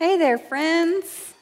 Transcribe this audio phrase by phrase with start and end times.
[0.00, 1.34] Hey there, friends.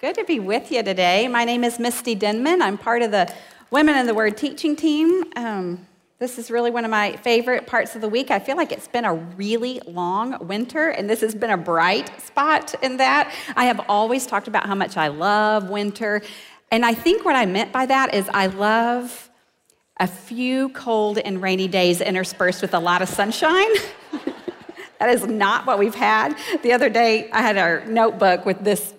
[0.00, 1.28] Good to be with you today.
[1.28, 2.60] My name is Misty Denman.
[2.60, 3.32] I'm part of the
[3.70, 5.22] Women in the Word teaching team.
[5.36, 5.86] Um,
[6.18, 8.32] this is really one of my favorite parts of the week.
[8.32, 12.20] I feel like it's been a really long winter, and this has been a bright
[12.20, 13.32] spot in that.
[13.54, 16.22] I have always talked about how much I love winter,
[16.72, 19.30] and I think what I meant by that is I love
[19.98, 23.70] a few cold and rainy days interspersed with a lot of sunshine.
[25.02, 26.36] That is not what we've had.
[26.62, 28.94] The other day, I had our notebook with this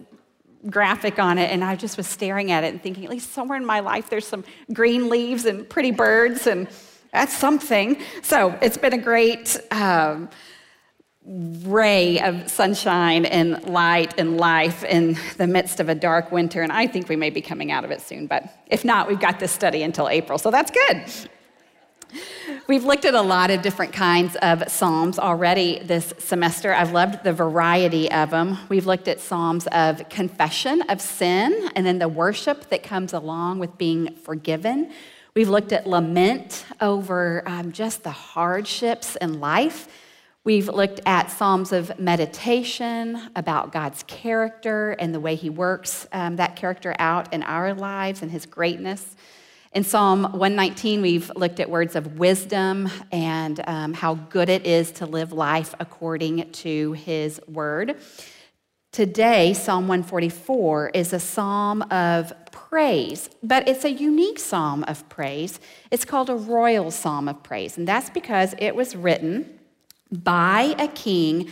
[0.69, 3.57] graphic on it, and I just was staring at it and thinking, at least somewhere
[3.57, 4.43] in my life, there's some
[4.73, 6.67] green leaves and pretty birds, and
[7.13, 8.01] that's something.
[8.21, 10.27] So it's been a great um,
[11.25, 16.73] ray of sunshine and light and life in the midst of a dark winter, and
[16.73, 19.39] I think we may be coming out of it soon, but if not, we've got
[19.39, 21.29] this study until April, so that's good.
[22.67, 26.73] We've looked at a lot of different kinds of Psalms already this semester.
[26.73, 28.57] I've loved the variety of them.
[28.69, 33.59] We've looked at Psalms of confession of sin and then the worship that comes along
[33.59, 34.91] with being forgiven.
[35.35, 39.87] We've looked at lament over um, just the hardships in life.
[40.45, 46.35] We've looked at Psalms of meditation about God's character and the way He works um,
[46.35, 49.15] that character out in our lives and His greatness.
[49.73, 54.91] In Psalm 119, we've looked at words of wisdom and um, how good it is
[54.91, 57.95] to live life according to his word.
[58.91, 65.59] Today, Psalm 144 is a psalm of praise, but it's a unique psalm of praise.
[65.89, 69.59] It's called a royal psalm of praise, and that's because it was written
[70.11, 71.49] by a king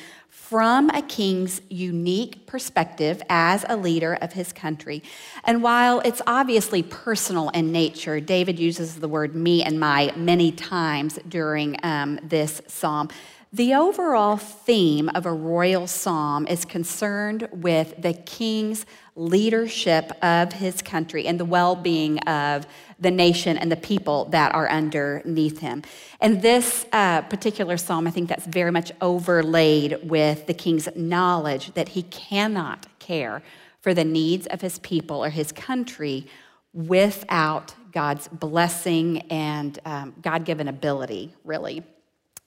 [0.52, 5.02] from a king's unique perspective as a leader of his country.
[5.46, 10.52] And while it's obviously personal in nature, David uses the word me and my many
[10.52, 13.08] times during um, this psalm.
[13.54, 20.82] The overall theme of a royal psalm is concerned with the king's leadership of his
[20.82, 22.66] country and the well being of
[23.00, 25.84] the nation and the people that are underneath him.
[26.20, 31.74] And this uh, particular psalm, I think that's very much overlaid with the king's knowledge
[31.74, 33.42] that he cannot care
[33.82, 36.28] for the needs of his people or his country
[36.74, 41.84] without God's blessing and um, God given ability, really.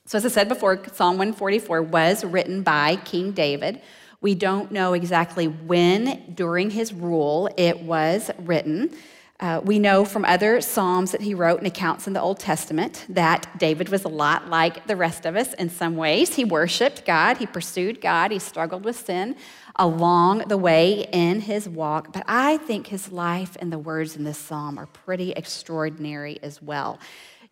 [0.06, 3.80] So, as I said before, Psalm 144 was written by King David.
[4.24, 8.90] We don't know exactly when during his rule it was written.
[9.38, 13.04] Uh, we know from other Psalms that he wrote and accounts in the Old Testament
[13.10, 16.36] that David was a lot like the rest of us in some ways.
[16.36, 19.36] He worshiped God, he pursued God, he struggled with sin
[19.76, 22.14] along the way in his walk.
[22.14, 26.62] But I think his life and the words in this psalm are pretty extraordinary as
[26.62, 26.98] well.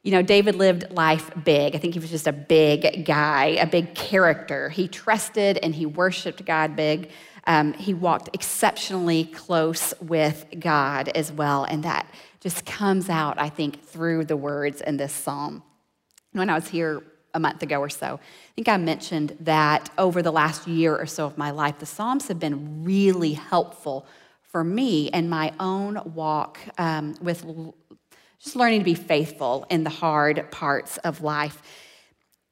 [0.02, 1.76] You know, David lived life big.
[1.76, 4.68] I think he was just a big guy, a big character.
[4.68, 7.10] He trusted and he worshiped God big.
[7.46, 12.06] Um, he walked exceptionally close with God as well, and that
[12.40, 15.62] just comes out, I think, through the words in this psalm.
[16.32, 17.02] When I was here
[17.34, 21.06] a month ago or so, I think I mentioned that over the last year or
[21.06, 24.06] so of my life, the Psalms have been really helpful
[24.42, 27.44] for me in my own walk um, with
[28.42, 31.62] just learning to be faithful in the hard parts of life.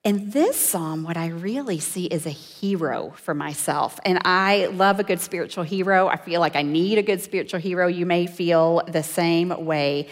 [0.03, 4.01] In this psalm, what I really see is a hero for myself.
[4.05, 6.07] And I love a good spiritual hero.
[6.07, 7.87] I feel like I need a good spiritual hero.
[7.87, 10.09] You may feel the same way.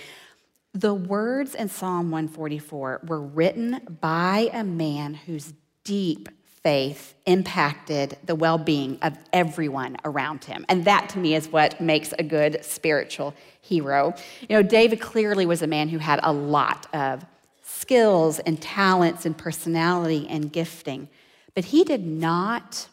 [0.75, 6.29] The words in Psalm 144 were written by a man whose deep
[6.69, 10.67] faith impacted the well being of everyone around him.
[10.69, 14.13] And that to me is what makes a good spiritual hero.
[14.43, 17.25] You know, David clearly was a man who had a lot of
[17.63, 21.09] skills and talents and personality and gifting.
[21.55, 22.89] But he did not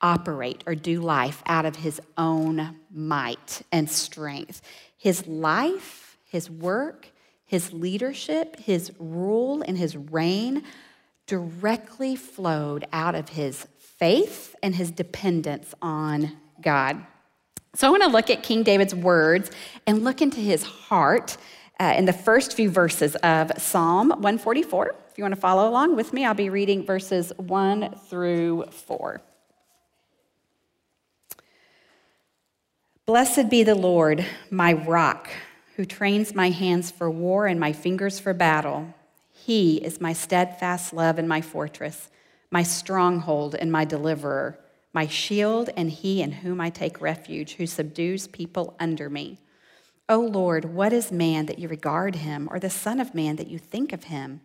[0.00, 4.62] operate or do life out of his own might and strength.
[4.96, 7.08] His life, his work,
[7.44, 10.62] his leadership, his rule, and his reign
[11.26, 17.04] directly flowed out of his faith and his dependence on God.
[17.74, 19.50] So I want to look at King David's words
[19.86, 21.36] and look into his heart
[21.80, 24.94] uh, in the first few verses of Psalm 144.
[25.10, 29.20] If you want to follow along with me, I'll be reading verses 1 through 4.
[33.06, 35.28] Blessed be the Lord, my rock,
[35.76, 38.94] who trains my hands for war and my fingers for battle.
[39.44, 42.08] He is my steadfast love and my fortress,
[42.50, 44.58] my stronghold and my deliverer,
[44.94, 49.36] my shield and he in whom I take refuge, who subdues people under me.
[50.08, 53.48] O Lord, what is man that you regard him, or the Son of Man that
[53.48, 54.40] you think of him?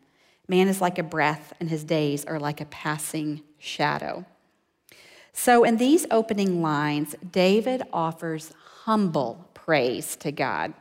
[0.50, 4.26] Man is like a breath, and his days are like a passing shadow.
[5.32, 8.52] So, in these opening lines, David offers
[8.84, 10.74] humble praise to God.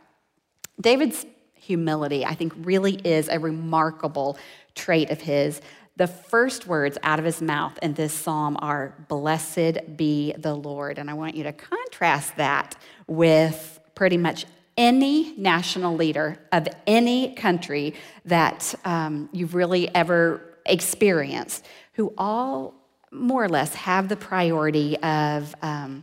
[0.81, 1.25] David's
[1.69, 4.38] humility, I think, really is a remarkable
[4.75, 5.61] trait of his.
[5.97, 10.99] The first words out of his mouth in this psalm are, Blessed be the Lord.
[10.99, 12.75] And I want you to contrast that
[13.06, 14.47] with pretty much
[14.79, 17.94] any national leader of any country
[18.25, 22.73] that um, you've really ever experienced, who all
[23.11, 26.03] more or less have the priority of um,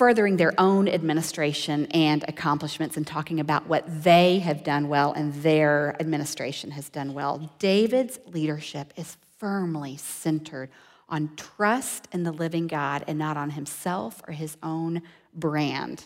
[0.00, 5.34] furthering their own administration and accomplishments and talking about what they have done well and
[5.42, 7.52] their administration has done well.
[7.58, 10.70] David's leadership is firmly centered
[11.10, 15.02] on trust in the living God and not on himself or his own
[15.34, 16.02] brand.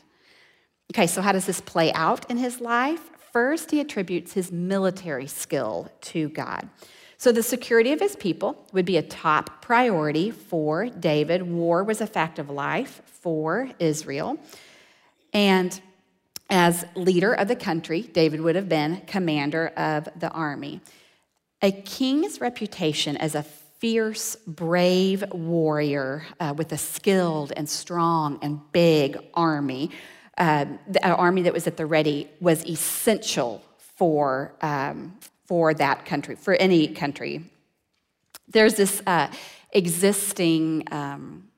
[0.92, 3.10] Okay, so how does this play out in his life?
[3.32, 6.68] First, he attributes his military skill to God.
[7.24, 11.42] So, the security of his people would be a top priority for David.
[11.42, 14.36] War was a fact of life for Israel.
[15.32, 15.80] And
[16.50, 20.82] as leader of the country, David would have been commander of the army.
[21.62, 28.60] A king's reputation as a fierce, brave warrior uh, with a skilled and strong and
[28.72, 29.90] big army,
[30.36, 30.66] uh,
[31.02, 33.62] an army that was at the ready, was essential
[33.96, 35.16] for um,
[35.46, 37.44] for that country, for any country.
[38.48, 39.30] There's this uh,
[39.72, 41.48] existing um,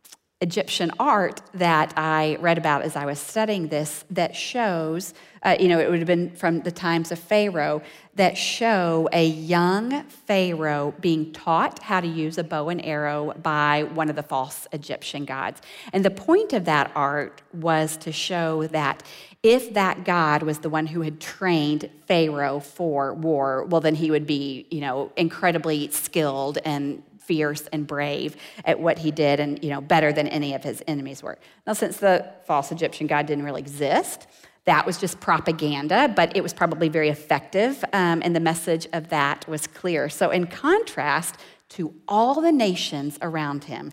[0.43, 5.69] Egyptian art that I read about as I was studying this that shows, uh, you
[5.69, 7.81] know, it would have been from the times of Pharaoh,
[8.17, 13.85] that show a young Pharaoh being taught how to use a bow and arrow by
[13.95, 15.63] one of the false Egyptian gods.
[15.95, 19.03] And the point of that art was to show that
[19.43, 24.11] if that God was the one who had trained Pharaoh for war, well, then he
[24.11, 29.63] would be, you know, incredibly skilled and fierce and brave at what he did and,
[29.63, 31.39] you know, better than any of his enemies were.
[31.67, 34.27] Now, since the false Egyptian God didn't really exist,
[34.65, 39.09] that was just propaganda, but it was probably very effective, um, and the message of
[39.11, 40.09] that was clear.
[40.09, 41.37] So, in contrast
[41.71, 43.93] to all the nations around him,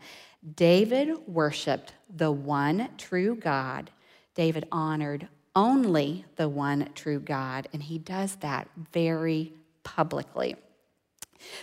[0.55, 3.91] David worshiped the one true God.
[4.35, 9.53] David honored only the one true God, and he does that very
[9.83, 10.55] publicly.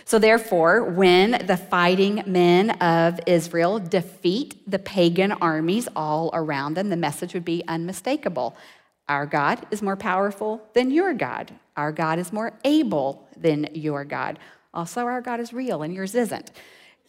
[0.05, 6.89] So, therefore, when the fighting men of Israel defeat the pagan armies all around them,
[6.89, 8.55] the message would be unmistakable.
[9.07, 11.51] Our God is more powerful than your God.
[11.75, 14.39] Our God is more able than your God.
[14.73, 16.51] Also, our God is real and yours isn't.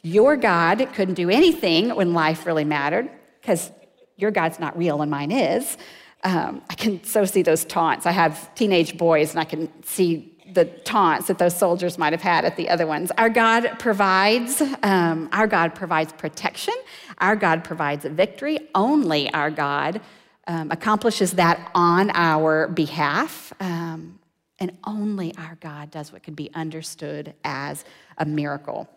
[0.02, 3.08] Your God couldn't do anything when life really mattered
[3.40, 3.70] because
[4.16, 5.76] your God's not real and mine is.
[6.24, 8.06] Um, I can so see those taunts.
[8.06, 12.22] I have teenage boys and I can see the taunts that those soldiers might have
[12.22, 13.10] had at the other ones.
[13.18, 16.74] Our God provides, um, our God provides protection.
[17.18, 18.58] Our God provides victory.
[18.74, 20.00] Only our God
[20.46, 23.52] um, accomplishes that on our behalf.
[23.60, 24.18] Um,
[24.58, 27.84] and only our God does what can be understood as
[28.18, 28.88] a miracle.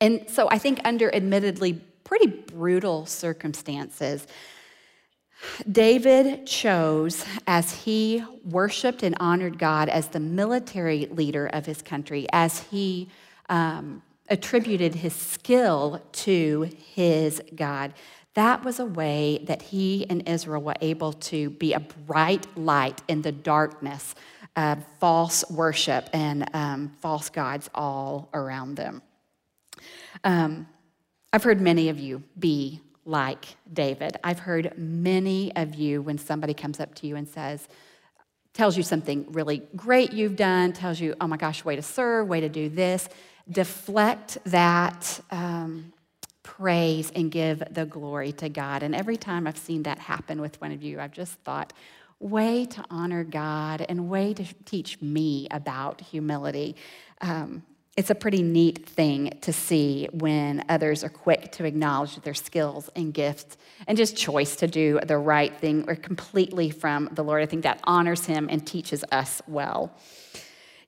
[0.00, 4.26] And so I think, under admittedly pretty brutal circumstances,
[5.70, 12.26] David chose, as he worshiped and honored God as the military leader of his country,
[12.32, 13.08] as he
[13.48, 17.94] um, attributed his skill to his God.
[18.34, 23.00] That was a way that he and Israel were able to be a bright light
[23.06, 24.14] in the darkness
[24.56, 29.02] of false worship and um, false gods all around them.
[30.22, 30.68] Um,
[31.32, 34.16] I've heard many of you be like David.
[34.24, 37.68] I've heard many of you when somebody comes up to you and says,
[38.52, 42.28] tells you something really great you've done, tells you, oh my gosh, way to serve,
[42.28, 43.08] way to do this,
[43.50, 45.92] deflect that um,
[46.42, 48.82] praise and give the glory to God.
[48.82, 51.72] And every time I've seen that happen with one of you, I've just thought,
[52.20, 56.76] way to honor God and way to teach me about humility.
[57.20, 57.64] Um,
[57.96, 62.90] it's a pretty neat thing to see when others are quick to acknowledge their skills
[62.96, 67.42] and gifts and just choice to do the right thing or completely from the Lord.
[67.42, 69.96] I think that honors him and teaches us well.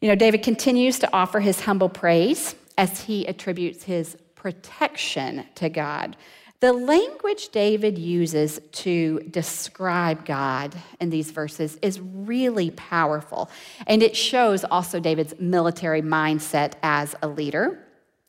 [0.01, 5.69] You know, David continues to offer his humble praise as he attributes his protection to
[5.69, 6.17] God.
[6.61, 13.51] The language David uses to describe God in these verses is really powerful,
[13.87, 17.87] and it shows also David's military mindset as a leader.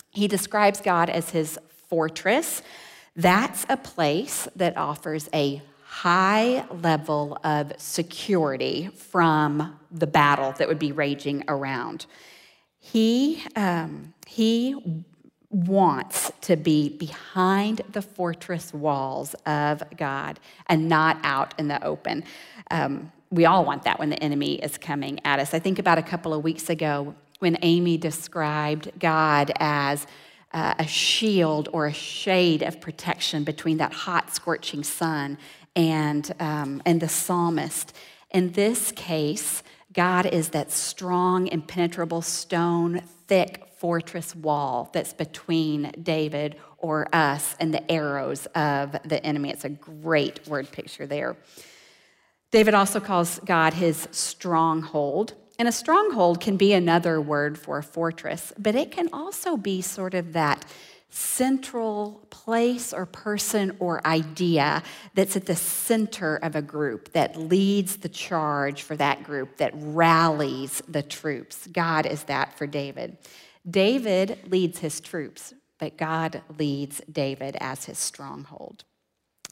[0.10, 1.57] He describes God as his
[1.89, 2.62] fortress.
[3.15, 10.79] That's a place that offers a high level of security from the battle that would
[10.79, 12.05] be raging around.
[12.79, 15.05] He, um, he
[15.50, 22.24] wants to be behind the fortress walls of God and not out in the open.
[22.70, 25.54] Um, we all want that when the enemy is coming at us.
[25.54, 30.08] I think about a couple of weeks ago when Amy described God as
[30.54, 35.38] uh, a shield or a shade of protection between that hot, scorching sun
[35.75, 37.96] and, um, and the psalmist.
[38.32, 39.62] In this case,
[39.94, 47.74] God is that strong, impenetrable stone, thick fortress wall that's between David or us and
[47.74, 49.50] the arrows of the enemy.
[49.50, 51.38] It's a great word picture there.
[52.51, 55.34] David also calls God his stronghold.
[55.60, 59.81] And a stronghold can be another word for a fortress, but it can also be
[59.81, 60.65] sort of that
[61.10, 64.84] central place or person or idea
[65.15, 69.72] that's at the center of a group that leads the charge for that group, that
[69.74, 71.67] rallies the troops.
[71.67, 73.17] God is that for David.
[73.69, 78.83] David leads his troops, but God leads David as his stronghold.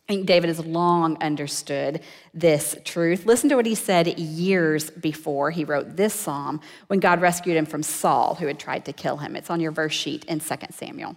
[0.07, 2.01] I think David has long understood
[2.33, 3.25] this truth.
[3.25, 7.65] Listen to what he said years before he wrote this psalm when God rescued him
[7.65, 9.35] from Saul, who had tried to kill him.
[9.35, 11.15] It's on your verse sheet in 2 Samuel.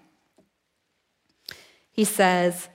[1.93, 2.69] He says,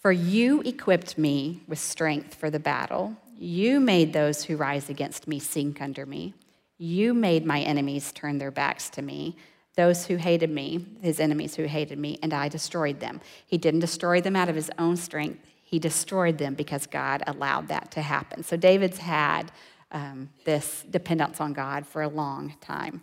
[0.00, 3.16] For you equipped me with strength for the battle.
[3.36, 6.32] You made those who rise against me sink under me.
[6.78, 9.36] You made my enemies turn their backs to me
[9.78, 13.20] those who hated me, his enemies who hated me, and I destroyed them.
[13.46, 17.68] He didn't destroy them out of his own strength, he destroyed them because God allowed
[17.68, 18.42] that to happen.
[18.42, 19.52] So David's had
[19.92, 23.02] um, this dependence on God for a long time.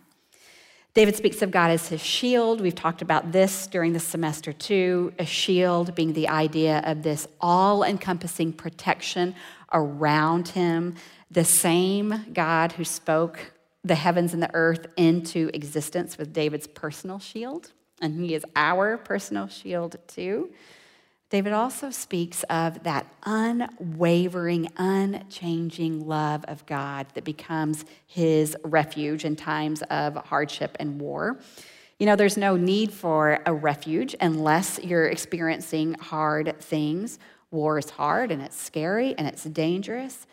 [0.92, 2.60] David speaks of God as his shield.
[2.60, 5.14] We've talked about this during the semester too.
[5.18, 9.34] A shield being the idea of this all encompassing protection
[9.72, 10.96] around him.
[11.30, 13.52] The same God who spoke
[13.86, 18.98] the heavens and the earth into existence with David's personal shield, and he is our
[18.98, 20.50] personal shield too.
[21.28, 29.34] David also speaks of that unwavering, unchanging love of God that becomes his refuge in
[29.34, 31.40] times of hardship and war.
[31.98, 37.18] You know, there's no need for a refuge unless you're experiencing hard things.
[37.50, 40.26] War is hard and it's scary and it's dangerous.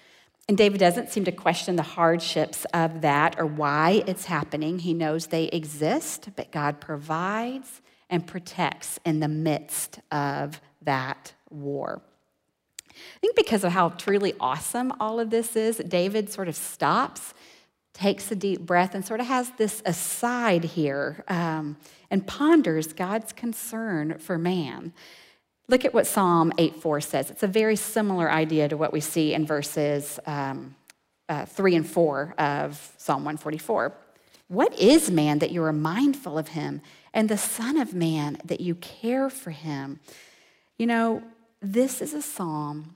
[0.50, 4.80] And David doesn't seem to question the hardships of that or why it's happening.
[4.80, 12.02] He knows they exist, but God provides and protects in the midst of that war.
[12.90, 17.34] I think because of how truly awesome all of this is, David sort of stops,
[17.94, 21.78] takes a deep breath, and sort of has this aside here um,
[22.12, 24.94] and ponders God's concern for man.
[25.74, 27.32] Look at what Psalm 8:4 says.
[27.32, 30.76] It's a very similar idea to what we see in verses um,
[31.28, 33.92] uh, 3 and 4 of Psalm 144.
[34.50, 38.62] What is man that you are mindful of him, and the Son of Man that
[38.62, 40.00] you care for him?
[40.78, 41.24] You know,
[41.60, 42.96] this is a psalm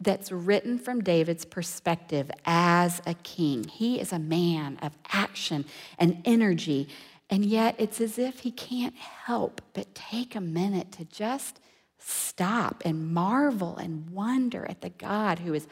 [0.00, 3.64] that's written from David's perspective as a king.
[3.64, 5.66] He is a man of action
[5.98, 6.88] and energy,
[7.28, 11.60] and yet it's as if he can't help but take a minute to just
[11.98, 15.66] stop and marvel and wonder at the God who is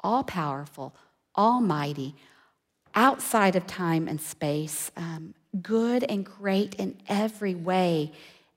[0.00, 0.94] all powerful,
[1.36, 2.14] almighty,
[2.94, 8.12] outside of time and space, um, good and great in every way,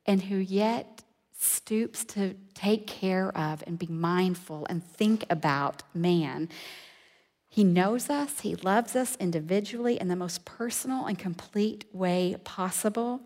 [0.06, 1.04] and who yet
[1.38, 6.50] stoops to take care of and be mindful and think about man.
[7.50, 13.22] He knows us, He loves us individually in the most personal and complete way possible.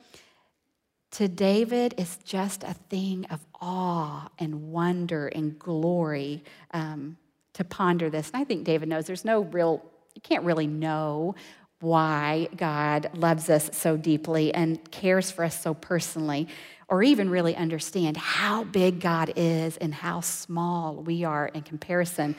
[1.12, 7.18] To David, it's just a thing of awe and wonder and glory um,
[7.54, 8.30] to ponder this.
[8.32, 9.84] And I think David knows there's no real,
[10.14, 11.36] you can't really know
[11.80, 16.48] why God loves us so deeply and cares for us so personally
[16.90, 22.36] or even really understand how big God is and how small we are in comparison.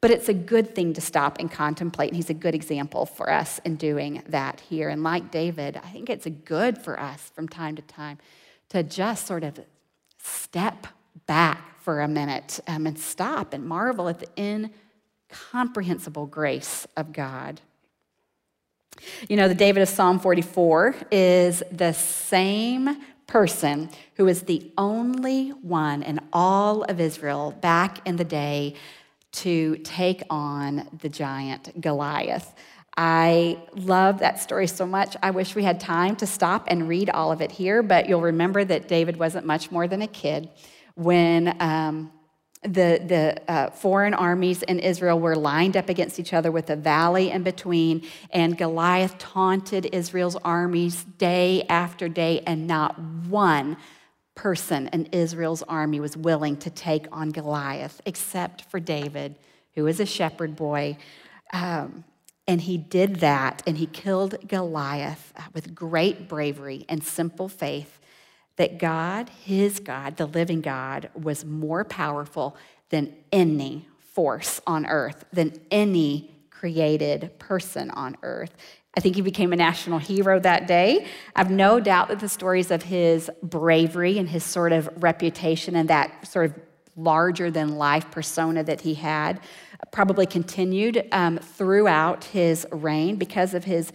[0.00, 2.10] But it's a good thing to stop and contemplate.
[2.10, 4.90] And he's a good example for us in doing that here.
[4.90, 8.18] And like David, I think it's good for us from time to time
[8.70, 9.60] to just sort of
[10.24, 10.86] step
[11.26, 14.62] back for a minute um, and stop and marvel at the
[15.30, 17.60] incomprehensible grace of God.
[19.28, 25.50] You know, the David of Psalm 44 is the same person who is the only
[25.50, 28.74] one in all of Israel back in the day
[29.32, 32.54] to take on the giant Goliath.
[32.96, 35.16] I love that story so much.
[35.22, 38.20] I wish we had time to stop and read all of it here, but you'll
[38.20, 40.48] remember that David wasn't much more than a kid
[40.94, 42.12] when um,
[42.62, 46.76] the, the uh, foreign armies in Israel were lined up against each other with a
[46.76, 52.98] valley in between, and Goliath taunted Israel's armies day after day, and not
[53.28, 53.76] one
[54.34, 59.34] person in Israel's army was willing to take on Goliath except for David,
[59.74, 60.96] who was a shepherd boy.
[61.52, 62.04] Um,
[62.46, 67.98] and he did that, and he killed Goliath uh, with great bravery and simple faith
[68.56, 72.56] that God, his God, the living God, was more powerful
[72.90, 78.54] than any force on earth, than any created person on earth.
[78.96, 81.06] I think he became a national hero that day.
[81.34, 85.90] I've no doubt that the stories of his bravery and his sort of reputation and
[85.90, 86.58] that sort of
[86.96, 89.40] larger than life persona that he had
[89.92, 93.92] probably continued um, throughout his reign because of his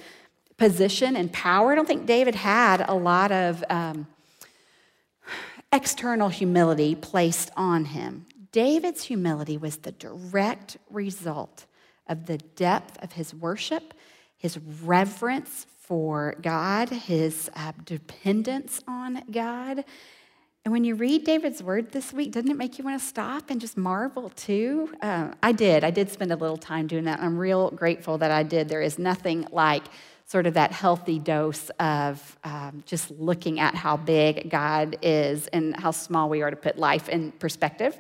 [0.58, 1.72] position and power.
[1.72, 3.64] I don't think David had a lot of.
[3.70, 4.08] Um,
[5.72, 8.26] external humility placed on him.
[8.52, 11.66] David's humility was the direct result
[12.08, 13.94] of the depth of his worship,
[14.38, 19.86] his reverence for God, his uh, dependence on God.
[20.70, 23.50] And when you read David's word this week, doesn't it make you want to stop
[23.50, 24.94] and just marvel too?
[25.02, 25.84] Uh, I did.
[25.84, 27.20] I did spend a little time doing that.
[27.20, 28.70] I'm real grateful that I did.
[28.70, 29.82] There is nothing like
[30.28, 35.76] sort of that healthy dose of um, just looking at how big God is and
[35.76, 37.98] how small we are to put life in perspective.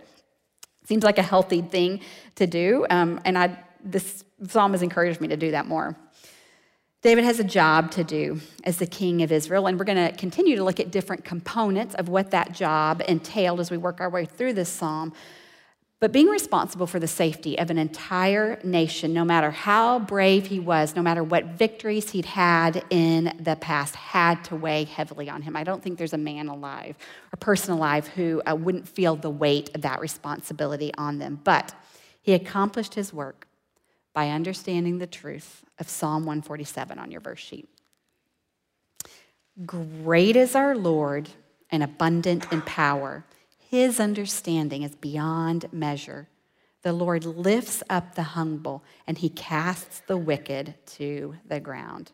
[0.86, 2.02] Seems like a healthy thing
[2.36, 5.96] to do, um, and I, this psalm has encouraged me to do that more.
[7.01, 10.15] David has a job to do as the king of Israel, and we're going to
[10.18, 14.10] continue to look at different components of what that job entailed as we work our
[14.10, 15.13] way through this psalm.
[16.01, 20.60] But being responsible for the safety of an entire nation, no matter how brave he
[20.60, 25.41] was, no matter what victories he'd had in the past, had to weigh heavily on
[25.41, 25.56] him.
[25.56, 26.98] I don't think there's a man alive
[27.34, 31.39] or person alive who uh, wouldn't feel the weight of that responsibility on them.
[31.46, 31.74] But
[32.22, 33.49] he accomplished his work
[34.13, 37.70] by understanding the truth of Psalm 147 on your verse sheet.
[39.66, 41.30] Great is our Lord
[41.70, 43.25] and abundant in power.
[43.58, 46.28] His understanding is beyond measure.
[46.82, 52.12] The Lord lifts up the humble and he casts the wicked to the ground.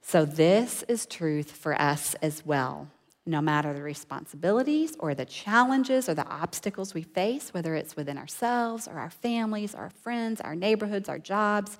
[0.00, 2.88] So, this is truth for us as well.
[3.24, 8.18] No matter the responsibilities or the challenges or the obstacles we face, whether it's within
[8.18, 11.78] ourselves or our families, our friends, our neighborhoods, our jobs,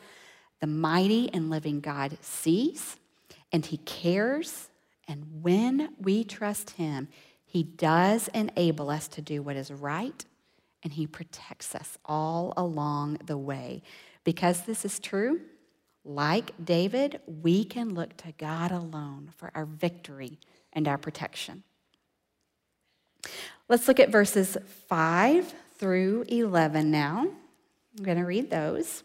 [0.60, 2.96] the mighty and living God sees
[3.50, 4.68] and he cares.
[5.08, 7.08] And when we trust him,
[7.52, 10.24] he does enable us to do what is right,
[10.82, 13.82] and He protects us all along the way.
[14.24, 15.42] Because this is true,
[16.02, 20.38] like David, we can look to God alone for our victory
[20.72, 21.62] and our protection.
[23.68, 24.56] Let's look at verses
[24.88, 27.26] 5 through 11 now.
[27.96, 29.02] I'm going to read those.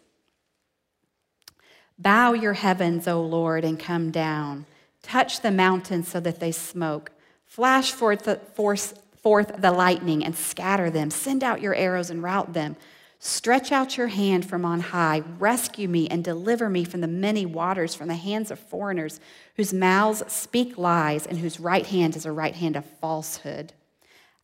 [2.00, 4.66] Bow your heavens, O Lord, and come down.
[5.02, 7.12] Touch the mountains so that they smoke.
[7.46, 11.10] Flash forth the, forth the lightning and scatter them.
[11.10, 12.76] Send out your arrows and rout them.
[13.20, 15.24] Stretch out your hand from on high.
[15.40, 19.20] Rescue me and deliver me from the many waters, from the hands of foreigners
[19.56, 23.74] whose mouths speak lies and whose right hand is a right hand of falsehood.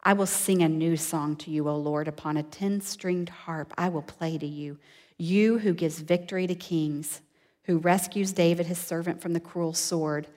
[0.04, 3.74] I will sing a new song to you, O Lord, upon a ten stringed harp.
[3.78, 4.80] I will play to you.
[5.18, 7.22] You who gives victory to kings,
[7.66, 10.28] who rescues David, his servant, from the cruel sword.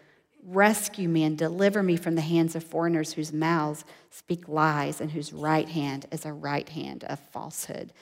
[0.44, 5.10] Rescue me and deliver me from the hands of foreigners whose mouths speak lies and
[5.10, 7.92] whose right hand is a right hand of falsehood.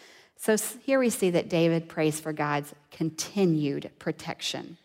[0.45, 4.77] So here we see that David prays for God's continued protection.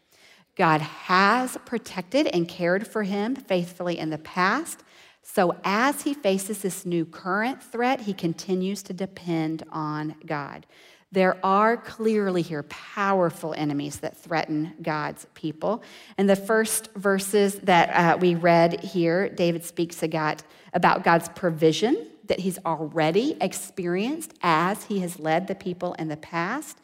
[0.55, 4.85] God has protected and cared for him faithfully in the past.
[5.21, 10.65] So as he faces this new current threat, he continues to depend on God.
[11.11, 15.83] There are clearly here powerful enemies that threaten God's people.
[16.17, 22.39] And the first verses that uh, we read here, David speaks about God's provision that
[22.39, 26.77] he's already experienced as he has led the people in the past.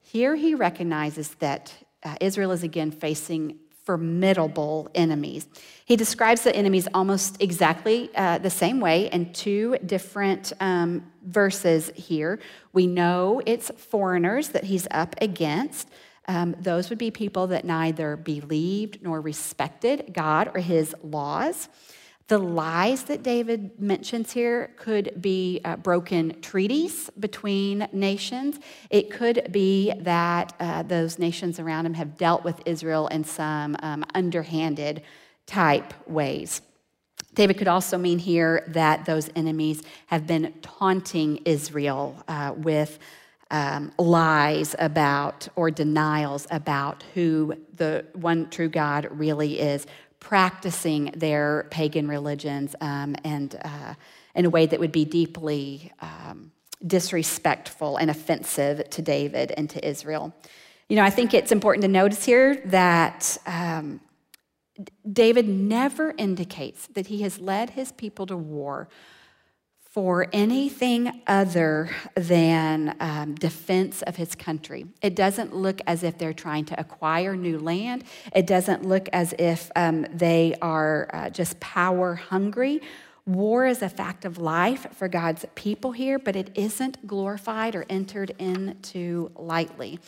[0.00, 5.48] Here he recognizes that uh, Israel is again facing formidable enemies.
[5.86, 11.90] He describes the enemies almost exactly uh, the same way in two different um, verses
[11.94, 12.38] here.
[12.74, 15.88] We know it's foreigners that he's up against.
[16.26, 21.70] Um, those would be people that neither believed nor respected God or his laws.
[22.28, 28.60] The lies that David mentions here could be uh, broken treaties between nations.
[28.90, 33.76] It could be that uh, those nations around him have dealt with Israel in some
[33.80, 35.02] um, underhanded
[35.46, 36.60] type ways.
[37.32, 42.98] David could also mean here that those enemies have been taunting Israel uh, with
[43.50, 49.86] um, lies about or denials about who the one true God really is,
[50.20, 53.94] practicing their pagan religions um, and uh,
[54.34, 56.52] in a way that would be deeply um,
[56.86, 60.32] disrespectful and offensive to David and to Israel.
[60.88, 64.00] You know, I think it's important to notice here that um,
[65.10, 68.88] David never indicates that he has led his people to war
[69.98, 74.86] for anything other than um, defense of his country.
[75.02, 78.04] It doesn't look as if they're trying to acquire new land.
[78.32, 82.80] It doesn't look as if um, they are uh, just power hungry.
[83.26, 87.84] War is a fact of life for God's people here, but it isn't glorified or
[87.90, 89.98] entered into lightly.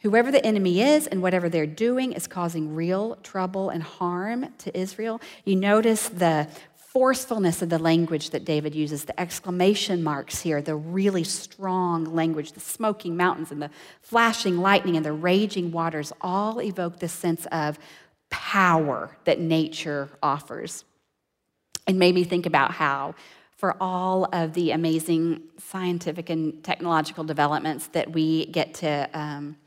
[0.00, 4.78] Whoever the enemy is and whatever they're doing is causing real trouble and harm to
[4.78, 5.20] Israel.
[5.44, 6.48] You notice the
[6.96, 12.52] forcefulness of the language that David uses, the exclamation marks here, the really strong language,
[12.52, 13.68] the smoking mountains and the
[14.00, 17.78] flashing lightning and the raging waters all evoke this sense of
[18.30, 20.86] power that nature offers.
[21.86, 23.14] And made me think about how,
[23.58, 29.58] for all of the amazing scientific and technological developments that we get to um,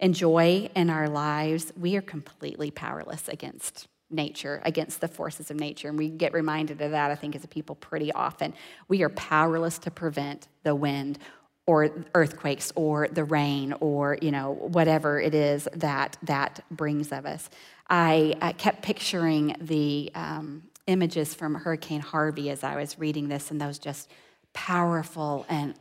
[0.00, 5.88] enjoy in our lives, we are completely powerless against nature, against the forces of nature.
[5.88, 8.54] And we get reminded of that, I think, as a people pretty often.
[8.88, 11.18] We are powerless to prevent the wind
[11.66, 17.24] or earthquakes or the rain or you know whatever it is that that brings of
[17.24, 17.48] us
[17.88, 23.50] i, I kept picturing the um, images from hurricane harvey as i was reading this
[23.50, 24.10] and those just
[24.52, 25.74] powerful and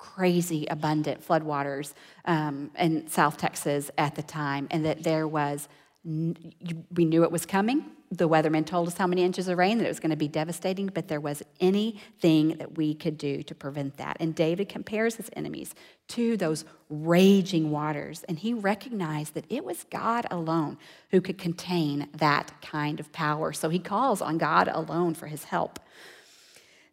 [0.00, 1.92] crazy abundant floodwaters
[2.24, 5.68] um, in South Texas at the time, and that there was,
[6.02, 7.84] we knew it was coming.
[8.10, 10.28] The weathermen told us how many inches of rain, that it was going to be
[10.28, 14.16] devastating, but there was anything that we could do to prevent that.
[14.18, 15.74] And David compares his enemies
[16.08, 20.78] to those raging waters, and he recognized that it was God alone
[21.10, 23.52] who could contain that kind of power.
[23.52, 25.78] So he calls on God alone for his help.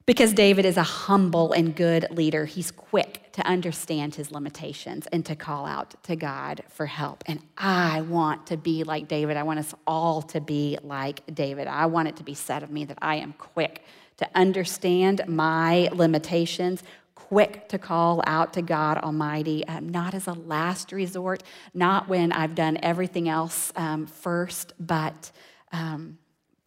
[0.08, 5.26] Because David is a humble and good leader, he's quick to understand his limitations and
[5.26, 7.26] to call out to God for help.
[7.26, 9.36] And I want to be like David.
[9.36, 11.67] I want us all to be like David.
[11.67, 13.84] I want it to be said of me that I am quick
[14.15, 20.34] to understand my limitations, quick to call out to God Almighty, um, not as a
[20.34, 21.43] last resort,
[21.74, 25.32] not when I've done everything else um, first, but.
[25.74, 26.17] Um,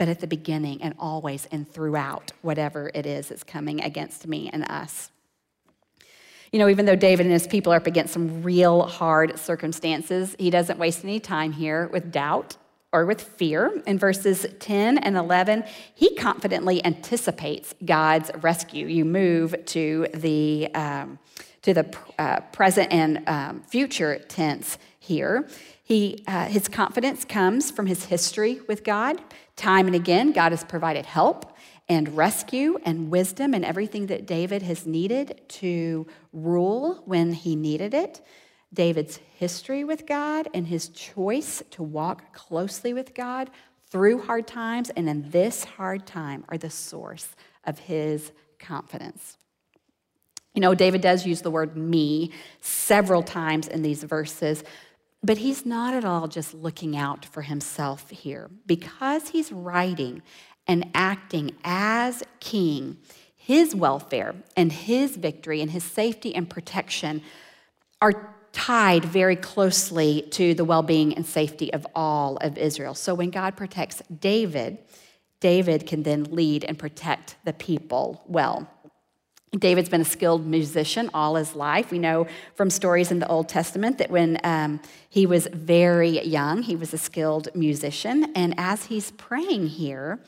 [0.00, 4.48] but at the beginning and always and throughout whatever it is that's coming against me
[4.50, 5.10] and us.
[6.52, 10.34] You know, even though David and his people are up against some real hard circumstances,
[10.38, 12.56] he doesn't waste any time here with doubt
[12.94, 13.82] or with fear.
[13.86, 18.86] In verses 10 and 11, he confidently anticipates God's rescue.
[18.86, 21.18] You move to the, um,
[21.60, 25.46] to the uh, present and um, future tense here.
[25.90, 29.20] He, uh, his confidence comes from his history with God.
[29.56, 31.56] Time and again, God has provided help
[31.88, 37.92] and rescue and wisdom and everything that David has needed to rule when he needed
[37.92, 38.20] it.
[38.72, 43.50] David's history with God and his choice to walk closely with God
[43.88, 49.38] through hard times and in this hard time are the source of his confidence.
[50.54, 54.64] You know, David does use the word me several times in these verses,
[55.22, 58.50] but he's not at all just looking out for himself here.
[58.66, 60.22] Because he's writing
[60.66, 62.98] and acting as king,
[63.36, 67.22] his welfare and his victory and his safety and protection
[68.00, 72.94] are tied very closely to the well being and safety of all of Israel.
[72.94, 74.78] So when God protects David,
[75.40, 78.68] David can then lead and protect the people well.
[79.58, 81.90] David's been a skilled musician all his life.
[81.90, 86.62] We know from stories in the Old Testament that when um, he was very young,
[86.62, 88.32] he was a skilled musician.
[88.36, 90.20] And as he's praying here,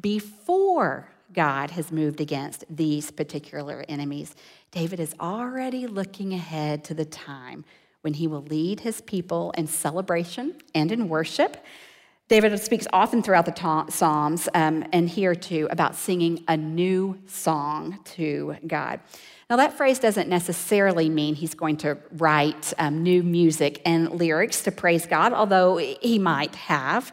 [0.00, 4.34] before God has moved against these particular enemies,
[4.72, 7.64] David is already looking ahead to the time
[8.00, 11.64] when he will lead his people in celebration and in worship
[12.28, 18.00] David speaks often throughout the Psalms um, and here too about singing a new song
[18.16, 18.98] to God.
[19.48, 24.62] Now, that phrase doesn't necessarily mean he's going to write um, new music and lyrics
[24.62, 27.12] to praise God, although he might have.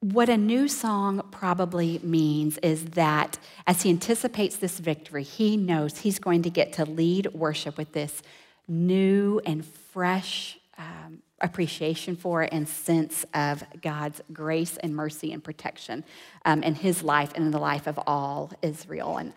[0.00, 5.98] What a new song probably means is that as he anticipates this victory, he knows
[5.98, 8.20] he's going to get to lead worship with this
[8.66, 16.04] new and fresh um, appreciation for and sense of God's grace and mercy and protection
[16.44, 19.18] um, in his life and in the life of all Israel.
[19.18, 19.32] And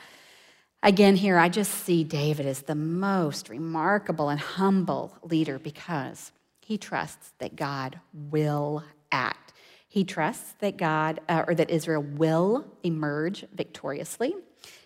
[0.82, 6.78] again, here I just see David as the most remarkable and humble leader because he
[6.78, 9.54] trusts that God will act.
[9.88, 14.36] He trusts that God uh, or that Israel will emerge victoriously.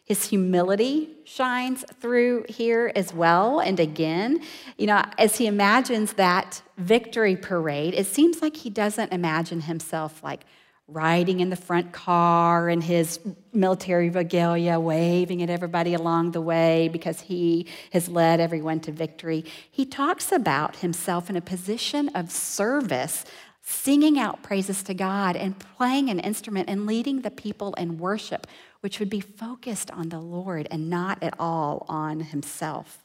[0.05, 3.59] His humility shines through here as well.
[3.59, 4.41] And again,
[4.77, 10.21] you know, as he imagines that victory parade, it seems like he doesn't imagine himself
[10.21, 10.43] like
[10.89, 13.19] riding in the front car in his
[13.53, 19.45] military regalia, waving at everybody along the way because he has led everyone to victory.
[19.71, 23.23] He talks about himself in a position of service
[23.61, 28.45] singing out praises to God and playing an instrument and leading the people in worship,
[28.83, 32.99] which would be focused on the Lord and not at all on himself.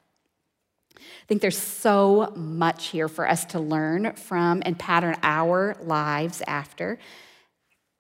[0.96, 6.42] I think there's so much here for us to learn from and pattern our lives
[6.48, 6.98] after.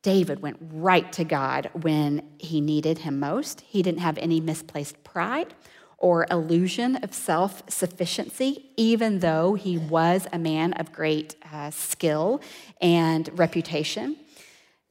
[0.02, 3.60] David went right to God when he needed him most.
[3.60, 5.54] He didn't have any misplaced pride
[5.98, 12.40] or illusion of self sufficiency, even though he was a man of great uh, skill
[12.80, 14.16] and reputation.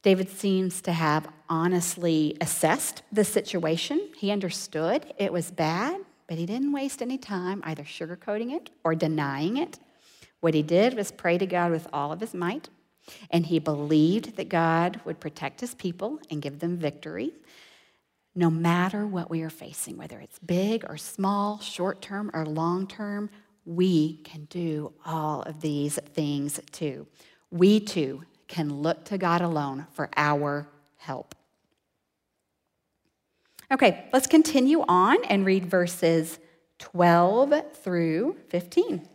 [0.07, 4.07] David seems to have honestly assessed the situation.
[4.15, 8.95] He understood it was bad, but he didn't waste any time either sugarcoating it or
[8.95, 9.79] denying it.
[10.39, 12.69] What he did was pray to God with all of his might,
[13.31, 17.33] and he believed that God would protect his people and give them victory
[18.33, 22.87] no matter what we are facing, whether it's big or small, short term or long
[22.87, 23.29] term,
[23.65, 27.07] we can do all of these things too.
[27.51, 31.35] We too can look to God alone for our help.
[33.71, 36.39] Okay, let's continue on and read verses
[36.79, 39.07] 12 through 15.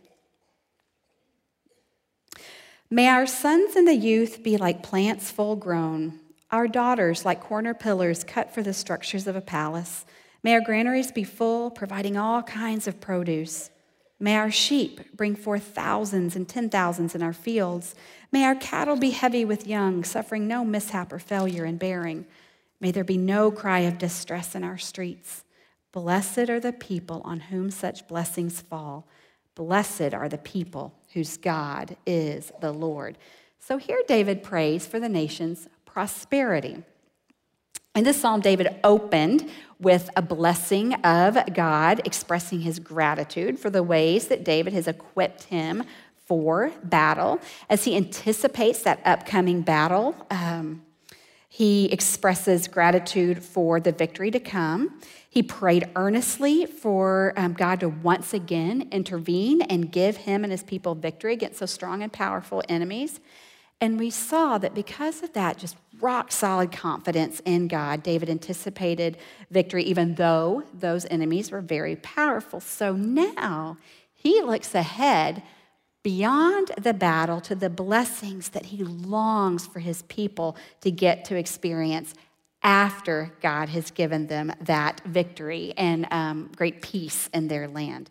[2.91, 6.21] May our sons and the youth be like plants full grown
[6.53, 10.05] our daughters, like corner pillars cut for the structures of a palace.
[10.43, 13.71] May our granaries be full, providing all kinds of produce.
[14.23, 17.97] May our sheep bring forth thousands and ten thousands in our fields.
[18.31, 22.27] May our cattle be heavy with young, suffering no mishap or failure in bearing.
[22.81, 25.43] May there be no cry of distress in our streets.
[25.91, 29.09] Blessed are the people on whom such blessings fall.
[29.57, 33.19] Blessed are the people whose God is the Lord.
[33.59, 36.85] So here David prays for the nations prosperity.
[37.97, 39.51] In this psalm, David opened
[39.83, 45.45] with a blessing of God, expressing his gratitude for the ways that David has equipped
[45.45, 45.83] him
[46.25, 47.41] for battle.
[47.69, 50.83] As he anticipates that upcoming battle, um,
[51.49, 55.01] he expresses gratitude for the victory to come.
[55.29, 60.63] He prayed earnestly for um, God to once again intervene and give him and his
[60.63, 63.21] people victory against so strong and powerful enemies.
[63.83, 69.17] And we saw that because of that, just rock solid confidence in God, David anticipated
[69.51, 72.61] victory, even though those enemies were very powerful.
[72.61, 73.79] So now
[74.13, 75.43] he looks ahead
[76.03, 81.37] beyond the battle to the blessings that he longs for his people to get to
[81.37, 82.15] experience
[82.63, 88.11] after God has given them that victory and um, great peace in their land.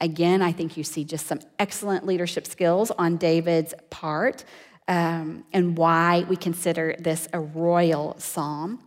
[0.00, 4.44] Again, I think you see just some excellent leadership skills on David's part
[4.90, 8.82] um, and why we consider this a royal psalm.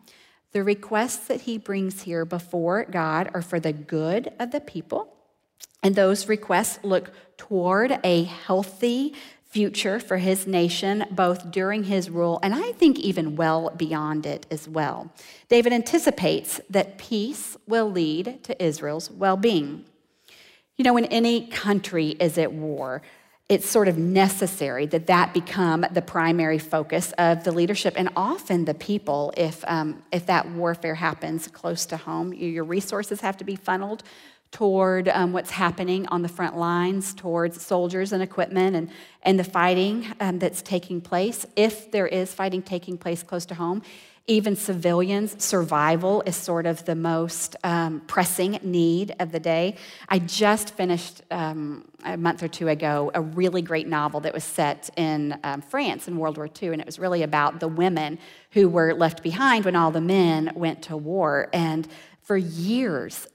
[0.52, 5.16] The requests that he brings here before God are for the good of the people.
[5.82, 12.38] And those requests look toward a healthy future for his nation, both during his rule
[12.44, 15.10] and I think even well beyond it as well.
[15.48, 19.86] David anticipates that peace will lead to Israel's well being.
[20.76, 23.04] You know, when any country is at war,
[23.50, 28.66] it's sort of necessary that that become the primary focus of the leadership and often
[28.66, 32.34] the people if, um, if that warfare happens close to home.
[32.34, 34.04] Your resources have to be funneled
[34.52, 38.90] toward um, what's happening on the front lines, towards soldiers and equipment and,
[39.24, 41.46] and the fighting um, that's taking place.
[41.56, 43.82] If there is fighting taking place close to home,
[44.28, 49.76] even civilians, survival is sort of the most um, pressing need of the day.
[50.08, 54.46] I just finished um, a month or two ago a really great novel that was
[54.46, 58.18] set in um, France in World War II, and it was really about the women
[58.52, 61.50] who were left behind when all the men went to war.
[61.52, 61.86] And
[62.22, 63.28] for years,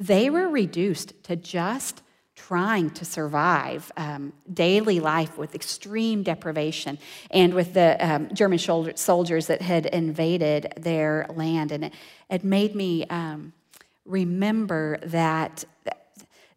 [0.00, 2.02] they were reduced to just
[2.36, 6.98] trying to survive um, daily life with extreme deprivation
[7.30, 11.72] and with the um, German soldiers that had invaded their land.
[11.72, 11.94] And it,
[12.28, 13.52] it made me um,
[14.04, 15.64] remember that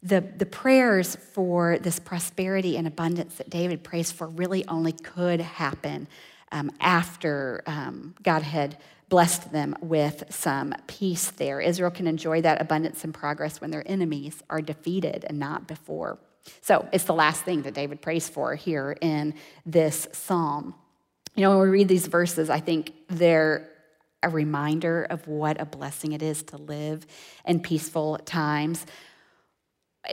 [0.03, 5.41] the, the prayers for this prosperity and abundance that David prays for really only could
[5.41, 6.07] happen
[6.51, 8.77] um, after um, God had
[9.09, 11.61] blessed them with some peace there.
[11.61, 16.17] Israel can enjoy that abundance and progress when their enemies are defeated and not before.
[16.61, 19.33] So it's the last thing that David prays for here in
[19.65, 20.75] this psalm.
[21.35, 23.69] You know, when we read these verses, I think they're
[24.23, 27.05] a reminder of what a blessing it is to live
[27.45, 28.85] in peaceful times.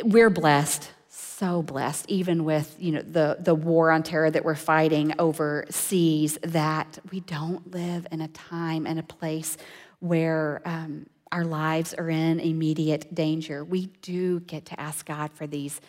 [0.03, 0.91] We're blessed,
[1.39, 6.39] so blessed, even with you know the, the war on terror that we're fighting overseas,
[6.43, 9.57] that we don't live in a time and a place
[10.01, 13.65] where um, our lives are in immediate danger.
[13.65, 15.81] We do get to ask God for these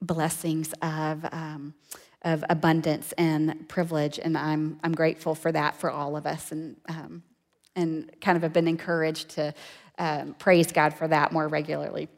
[0.00, 1.74] blessings of, um,
[2.22, 4.18] of abundance and privilege.
[4.18, 7.22] And I'm, I'm grateful for that for all of us and, um,
[7.76, 9.52] and kind of have been encouraged to
[9.98, 12.08] um, praise God for that more regularly.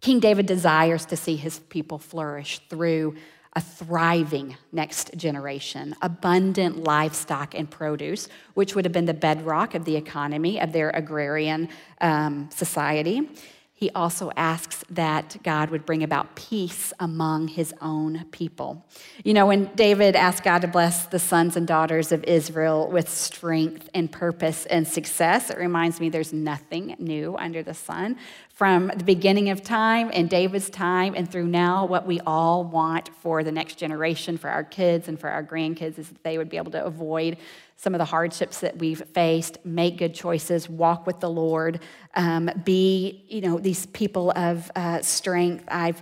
[0.00, 3.16] King David desires to see his people flourish through
[3.56, 9.84] a thriving next generation, abundant livestock and produce, which would have been the bedrock of
[9.84, 11.68] the economy of their agrarian
[12.00, 13.28] um, society.
[13.76, 18.86] He also asks that God would bring about peace among his own people.
[19.24, 23.08] You know, when David asked God to bless the sons and daughters of Israel with
[23.08, 28.16] strength and purpose and success, it reminds me there's nothing new under the sun.
[28.50, 33.10] From the beginning of time and David's time and through now, what we all want
[33.20, 36.48] for the next generation, for our kids and for our grandkids, is that they would
[36.48, 37.38] be able to avoid
[37.76, 41.80] some of the hardships that we've faced, make good choices, walk with the Lord,
[42.14, 45.64] um, be, you know, these people of uh, strength.
[45.68, 46.00] I've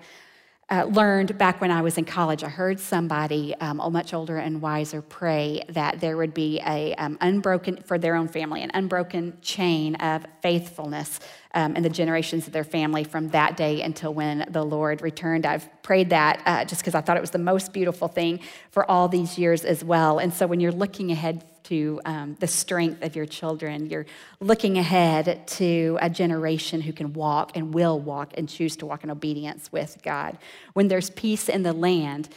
[0.72, 4.62] uh, learned back when I was in college, I heard somebody um, much older and
[4.62, 9.36] wiser pray that there would be a um, unbroken, for their own family, an unbroken
[9.42, 11.20] chain of faithfulness
[11.52, 15.44] um, in the generations of their family from that day until when the Lord returned.
[15.44, 18.90] I've prayed that uh, just because I thought it was the most beautiful thing for
[18.90, 20.18] all these years as well.
[20.18, 23.88] And so when you're looking ahead to um, the strength of your children.
[23.88, 24.06] You're
[24.40, 29.04] looking ahead to a generation who can walk and will walk and choose to walk
[29.04, 30.38] in obedience with God.
[30.74, 32.28] When there's peace in the land,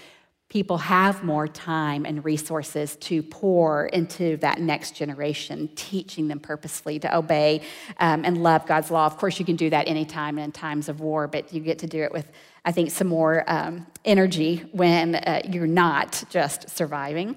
[0.48, 7.00] people have more time and resources to pour into that next generation, teaching them purposely
[7.00, 7.62] to obey
[8.00, 9.06] um, and love God's law.
[9.06, 11.88] Of course, you can do that anytime in times of war, but you get to
[11.88, 12.32] do it with,
[12.64, 17.36] I think, some more um, energy when uh, you're not just surviving.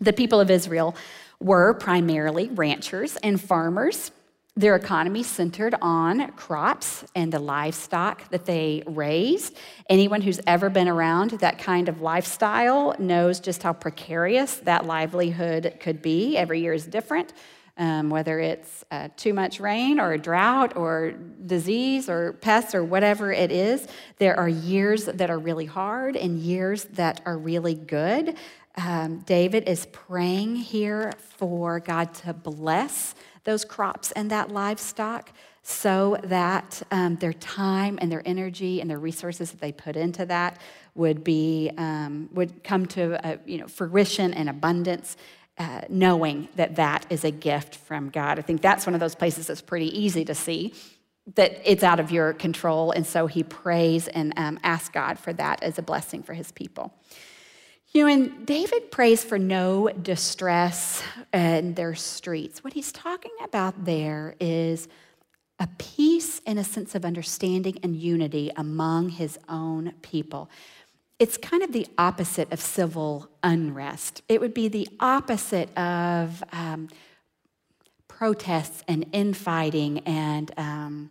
[0.00, 0.94] The people of Israel
[1.40, 4.12] were primarily ranchers and farmers.
[4.56, 9.56] Their economy centered on crops and the livestock that they raised.
[9.88, 15.76] Anyone who's ever been around that kind of lifestyle knows just how precarious that livelihood
[15.78, 16.36] could be.
[16.36, 17.34] Every year is different,
[17.76, 21.12] um, whether it's uh, too much rain or a drought or
[21.46, 23.86] disease or pests or whatever it is.
[24.18, 28.36] There are years that are really hard and years that are really good
[28.78, 33.14] um, David is praying here for God to bless
[33.44, 38.98] those crops and that livestock so that um, their time and their energy and their
[38.98, 40.60] resources that they put into that
[40.94, 45.16] would be um, would come to a, you know fruition and abundance
[45.58, 48.38] uh, knowing that that is a gift from god.
[48.38, 50.72] I think that's one of those places that's pretty easy to see
[51.34, 55.32] that it's out of your control and so he prays and um, asks god for
[55.32, 56.94] that as a blessing for his people
[57.92, 62.62] you know, and David prays for no distress in their streets.
[62.62, 64.88] What he's talking about there is
[65.58, 70.50] a peace and a sense of understanding and unity among his own people.
[71.18, 74.22] It's kind of the opposite of civil unrest.
[74.28, 76.88] It would be the opposite of um,
[78.06, 81.10] protests and infighting and um,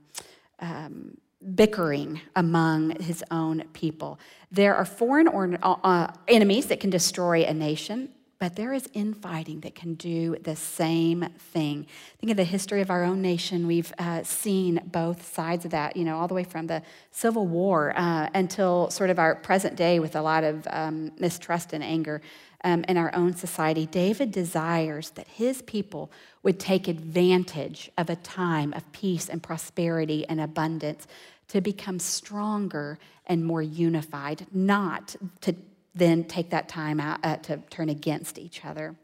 [0.60, 1.18] um,
[1.56, 4.20] bickering among his own people.
[4.52, 8.88] There are foreign or, uh, uh, enemies that can destroy a nation, but there is
[8.94, 11.88] infighting that can do the same thing.
[12.20, 13.66] Think of the history of our own nation.
[13.66, 17.48] We've uh, seen both sides of that, you know, all the way from the Civil
[17.48, 21.84] War uh, until sort of our present day with a lot of um, mistrust and
[21.84, 22.22] anger
[22.64, 23.86] um, in our own society.
[23.86, 26.12] David desires that his people
[26.44, 31.08] would take advantage of a time of peace and prosperity and abundance
[31.50, 35.56] to become stronger and more unified, not to
[35.96, 38.96] then take that time out uh, to turn against each other.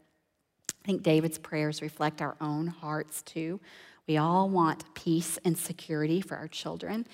[0.68, 3.60] I think David's prayers reflect our own hearts too.
[4.06, 7.06] We all want peace and security for our children.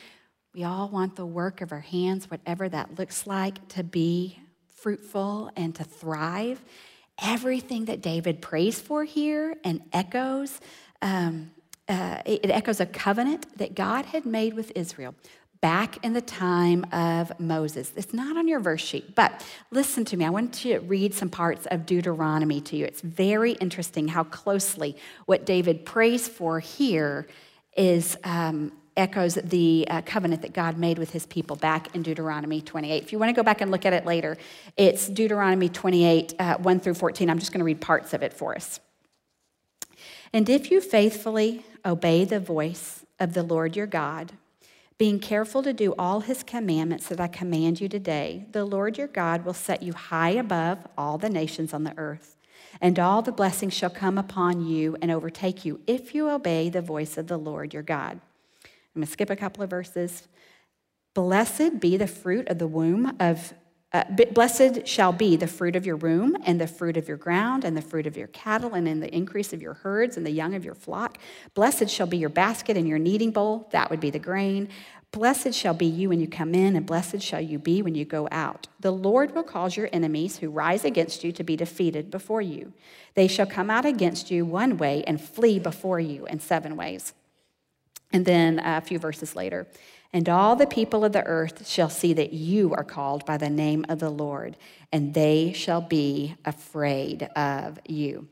[0.52, 4.40] We all want the work of our hands, whatever that looks like, to be
[4.80, 6.62] fruitful and to thrive.
[7.22, 10.60] Everything that David prays for here and echoes
[11.02, 11.50] um,
[11.88, 15.12] uh, it echoes a covenant that God had made with Israel
[15.60, 17.92] back in the time of Moses.
[17.96, 20.24] It's not on your verse sheet, but listen to me.
[20.24, 22.84] I want to read some parts of Deuteronomy to you.
[22.84, 27.26] It's very interesting how closely what David prays for here
[27.76, 32.60] is um, echoes the uh, covenant that God made with his people back in Deuteronomy
[32.60, 33.02] 28.
[33.02, 34.36] If you want to go back and look at it later,
[34.76, 37.30] it's Deuteronomy 28, uh, 1 through 14.
[37.30, 38.80] I'm just going to read parts of it for us.
[40.32, 44.32] And if you faithfully obey the voice of the Lord your God,
[44.98, 49.06] being careful to do all his commandments that I command you today, the Lord your
[49.06, 52.36] God will set you high above all the nations on the earth.
[52.80, 56.82] And all the blessings shall come upon you and overtake you if you obey the
[56.82, 58.20] voice of the Lord your God.
[58.94, 60.28] I'm going to skip a couple of verses.
[61.14, 63.52] Blessed be the fruit of the womb of
[63.92, 67.64] uh, blessed shall be the fruit of your womb, and the fruit of your ground,
[67.64, 70.30] and the fruit of your cattle, and in the increase of your herds, and the
[70.30, 71.18] young of your flock.
[71.54, 73.68] Blessed shall be your basket and your kneading bowl.
[73.72, 74.68] That would be the grain.
[75.10, 78.04] Blessed shall be you when you come in, and blessed shall you be when you
[78.04, 78.68] go out.
[78.78, 82.72] The Lord will cause your enemies who rise against you to be defeated before you.
[83.14, 87.12] They shall come out against you one way and flee before you in seven ways.
[88.12, 89.66] And then a few verses later.
[90.12, 93.50] And all the people of the earth shall see that you are called by the
[93.50, 94.56] name of the Lord,
[94.90, 98.26] and they shall be afraid of you.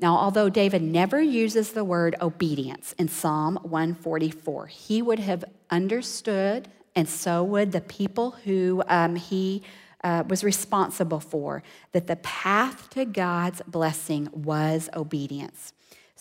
[0.00, 6.66] Now, although David never uses the word obedience in Psalm 144, he would have understood,
[6.96, 9.62] and so would the people who um, he
[10.02, 11.62] uh, was responsible for,
[11.92, 15.72] that the path to God's blessing was obedience.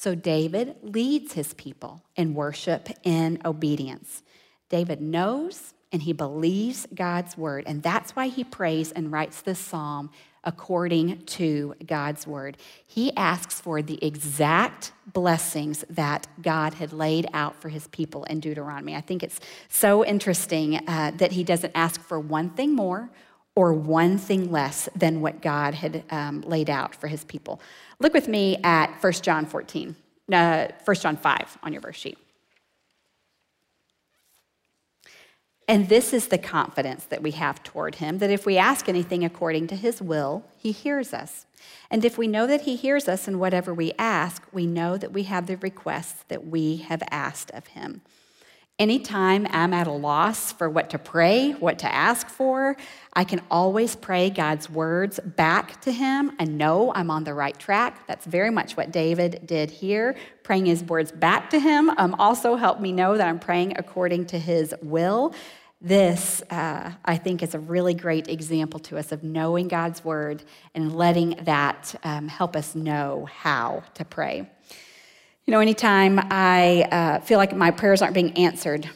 [0.02, 4.24] So David leads his people in worship in obedience.
[4.68, 9.60] David knows and he believes God's word, and that's why he prays and writes this
[9.60, 10.10] psalm
[10.44, 12.58] according to God's word.
[12.88, 18.40] He asks for the exact blessings that God had laid out for his people in
[18.40, 18.96] Deuteronomy.
[18.96, 19.40] I think it's
[19.70, 23.12] so interesting uh, that he doesn't ask for one thing more
[23.54, 27.60] or one thing less than what God had um, laid out for his people.
[28.02, 29.96] Look with me at 1 John 14,
[30.34, 32.18] uh, 1 John 5 on your verse sheet.
[35.68, 39.24] And this is the confidence that we have toward him that if we ask anything
[39.24, 41.46] according to his will, he hears us.
[41.92, 45.14] And if we know that he hears us in whatever we ask, we know that
[45.14, 48.02] we have the requests that we have asked of him.
[48.82, 52.76] Anytime I'm at a loss for what to pray, what to ask for,
[53.14, 57.56] I can always pray God's words back to him and know I'm on the right
[57.60, 58.08] track.
[58.08, 60.16] That's very much what David did here.
[60.42, 64.26] Praying his words back to him um, also helped me know that I'm praying according
[64.26, 65.36] to his will.
[65.80, 70.42] This, uh, I think, is a really great example to us of knowing God's word
[70.74, 74.50] and letting that um, help us know how to pray.
[75.52, 78.90] You know, anytime I uh, feel like my prayers aren't being answered,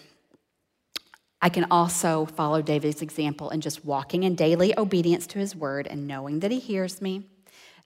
[1.41, 5.85] I can also follow David's example in just walking in daily obedience to his word
[5.85, 7.23] and knowing that he hears me,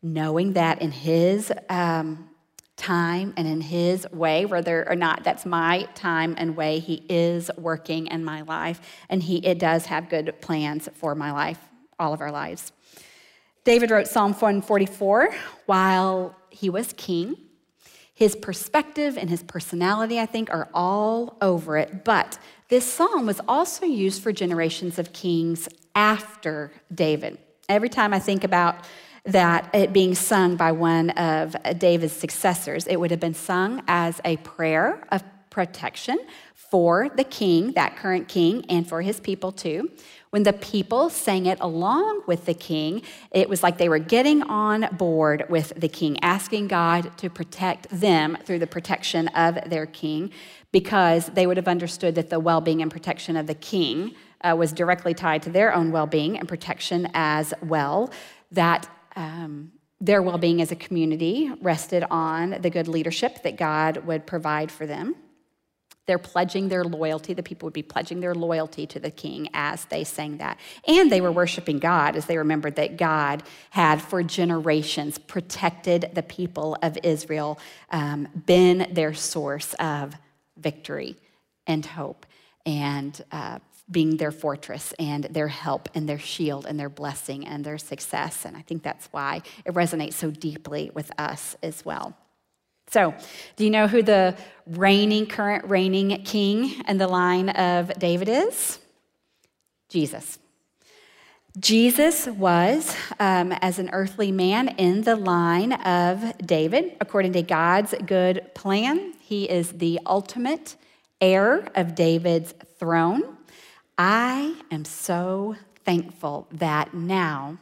[0.04, 2.30] knowing that in his um,
[2.76, 6.78] time and in His way, whether or not that's my time and way.
[6.78, 11.32] He is working in my life, and He it does have good plans for my
[11.32, 11.60] life,
[11.98, 12.72] all of our lives.
[13.64, 15.34] David wrote Psalm 144
[15.66, 17.49] while he was king.
[18.20, 22.04] His perspective and his personality, I think, are all over it.
[22.04, 27.38] But this psalm was also used for generations of kings after David.
[27.70, 28.76] Every time I think about
[29.24, 32.88] that it being sung by one of David's successors.
[32.88, 36.20] It would have been sung as a prayer of protection
[36.70, 39.90] for the king, that current king, and for his people too.
[40.30, 43.02] When the people sang it along with the king,
[43.32, 47.90] it was like they were getting on board with the king, asking God to protect
[47.90, 50.32] them through the protection of their king,
[50.72, 54.56] because they would have understood that the well being and protection of the king uh,
[54.56, 58.12] was directly tied to their own well being and protection as well.
[58.52, 63.98] That um, their well being as a community rested on the good leadership that God
[64.06, 65.16] would provide for them.
[66.10, 67.36] They're pledging their loyalty.
[67.36, 70.58] The people would be pledging their loyalty to the king as they sang that.
[70.88, 76.24] And they were worshiping God as they remembered that God had for generations protected the
[76.24, 77.60] people of Israel,
[77.92, 80.16] um, been their source of
[80.58, 81.16] victory
[81.68, 82.26] and hope
[82.66, 83.60] and uh,
[83.92, 88.46] being their fortress and their help and their shield and their blessing and their success.
[88.46, 92.18] And I think that's why it resonates so deeply with us as well.
[92.92, 93.14] So,
[93.56, 94.36] do you know who the
[94.66, 98.80] reigning, current reigning king in the line of David is?
[99.90, 100.40] Jesus.
[101.58, 106.96] Jesus was, um, as an earthly man, in the line of David.
[107.02, 110.76] According to God's good plan, he is the ultimate
[111.22, 113.38] heir of David's throne.
[113.98, 117.58] I am so thankful that now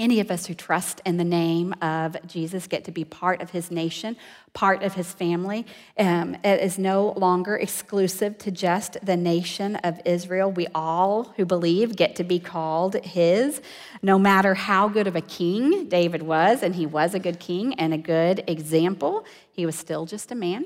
[0.00, 3.50] any of us who trust in the name of Jesus get to be part of
[3.50, 4.16] his nation,
[4.54, 5.66] part of his family.
[5.98, 10.50] Um, it is no longer exclusive to just the nation of Israel.
[10.50, 13.60] We all who believe get to be called his,
[14.02, 17.74] no matter how good of a king David was, and he was a good king
[17.74, 20.64] and a good example, he was still just a man.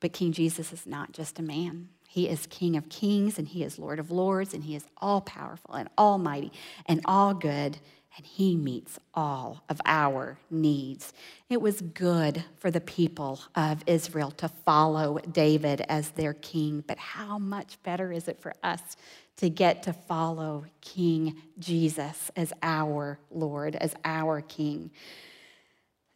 [0.00, 1.88] But King Jesus is not just a man.
[2.06, 5.20] He is King of kings and He is Lord of lords and He is all
[5.20, 6.52] powerful and almighty
[6.86, 7.78] and all good
[8.16, 11.12] and He meets all of our needs.
[11.50, 16.98] It was good for the people of Israel to follow David as their king, but
[16.98, 18.96] how much better is it for us
[19.36, 24.90] to get to follow King Jesus as our Lord, as our King?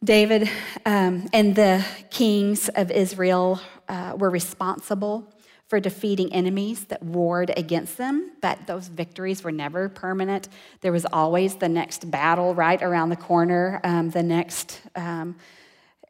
[0.03, 0.49] David
[0.87, 5.31] um, and the kings of Israel uh, were responsible
[5.71, 10.49] for defeating enemies that warred against them, but those victories were never permanent.
[10.81, 15.37] There was always the next battle right around the corner, um, the next um,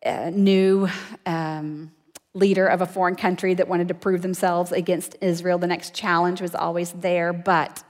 [0.03, 0.89] uh, new
[1.27, 1.91] um,
[2.33, 5.59] leader of a foreign country that wanted to prove themselves against Israel.
[5.59, 7.83] The next challenge was always there, but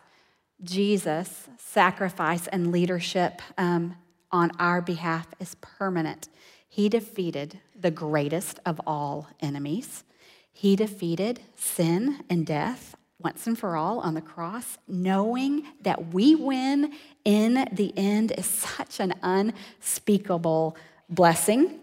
[0.61, 3.95] Jesus' sacrifice and leadership um,
[4.29, 6.27] on our behalf is permanent.
[6.67, 10.03] He defeated the greatest of all enemies.
[10.51, 16.35] He defeated sin and death once and for all on the cross, knowing that we
[16.35, 16.93] win
[17.23, 20.75] in the end is such an unspeakable
[21.09, 21.79] blessing.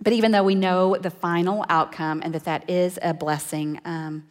[0.00, 4.26] But even though we know the final outcome and that that is a blessing, um,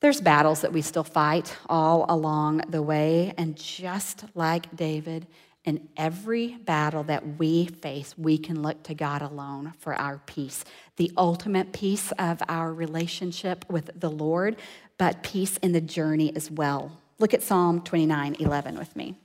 [0.00, 3.32] there's battles that we still fight all along the way.
[3.38, 5.26] And just like David,
[5.66, 10.64] in every battle that we face, we can look to God alone for our peace.
[10.96, 14.56] The ultimate peace of our relationship with the Lord,
[14.96, 16.92] but peace in the journey as well.
[17.18, 19.16] Look at Psalm 29 11 with me.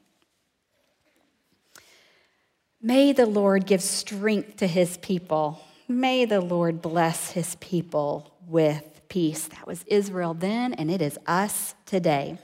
[2.81, 5.63] May the Lord give strength to his people.
[5.87, 9.45] May the Lord bless his people with peace.
[9.47, 12.39] That was Israel then, and it is us today.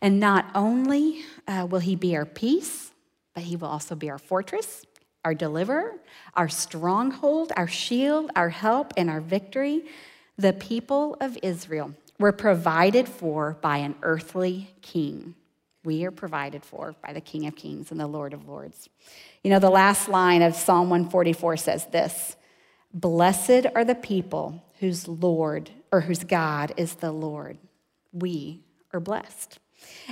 [0.00, 2.87] And not only uh, will he be our peace,
[3.38, 4.84] but he will also be our fortress,
[5.24, 5.94] our deliverer,
[6.34, 9.84] our stronghold, our shield, our help, and our victory.
[10.38, 15.36] The people of Israel were provided for by an earthly king.
[15.84, 18.88] We are provided for by the King of Kings and the Lord of Lords.
[19.44, 22.34] You know, the last line of Psalm 144 says this
[22.92, 27.56] Blessed are the people whose Lord or whose God is the Lord.
[28.12, 29.60] We are blessed.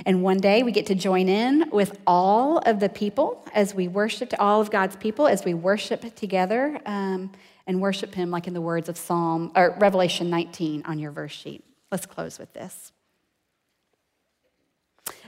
[0.05, 3.87] And one day we get to join in with all of the people as we
[3.87, 7.31] worship, all of God's people as we worship together um,
[7.65, 11.31] and worship Him, like in the words of Psalm or Revelation 19 on your verse
[11.31, 11.63] sheet.
[11.91, 12.91] Let's close with this.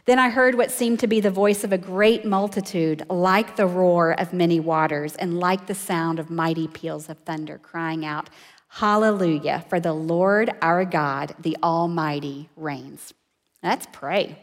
[0.05, 3.67] Then I heard what seemed to be the voice of a great multitude, like the
[3.67, 8.29] roar of many waters, and like the sound of mighty peals of thunder, crying out,
[8.69, 13.13] Hallelujah, for the Lord our God, the Almighty, reigns.
[13.61, 14.37] Let's pray.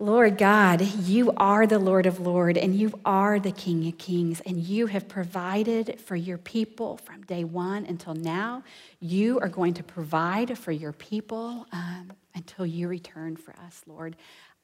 [0.00, 4.40] Lord God, you are the Lord of Lords and you are the King of Kings,
[4.46, 8.62] and you have provided for your people from day one until now.
[9.00, 14.14] You are going to provide for your people um, until you return for us, Lord.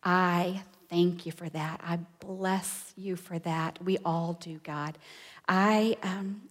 [0.04, 1.80] I thank you for that.
[1.82, 3.82] I bless you for that.
[3.82, 4.98] We all do, God.
[5.48, 6.42] I, um,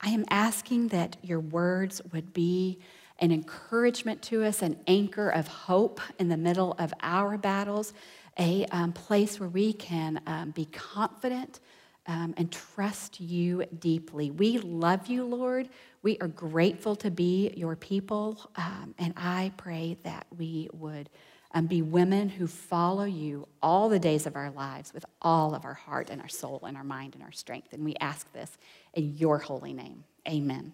[0.00, 2.78] I am asking that your words would be
[3.20, 7.92] an encouragement to us, an anchor of hope in the middle of our battles,
[8.38, 11.60] a um, place where we can um, be confident
[12.06, 14.30] um, and trust you deeply.
[14.30, 15.68] We love you, Lord.
[16.02, 21.10] We are grateful to be your people, um, and I pray that we would
[21.52, 25.64] um, be women who follow you all the days of our lives with all of
[25.64, 27.72] our heart and our soul and our mind and our strength.
[27.72, 28.56] And we ask this
[28.94, 30.04] in your holy name.
[30.28, 30.72] Amen.